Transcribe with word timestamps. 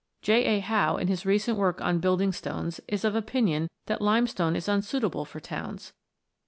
J. 0.23 0.45
A. 0.45 0.59
Howe, 0.61 0.97
in 0.97 1.09
his 1.09 1.27
recent 1.27 1.59
work 1.59 1.79
on 1.79 1.99
building 1.99 2.31
stones, 2.31 2.81
is 2.87 3.05
of 3.05 3.15
opinion 3.15 3.69
that 3.85 4.01
limestone 4.01 4.55
is 4.55 4.67
unsuitable 4.67 5.25
for 5.25 5.39
towns. 5.39 5.93